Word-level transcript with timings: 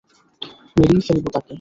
মেরেই 0.75 1.01
ফেলব 1.05 1.25
তোকে। 1.25 1.49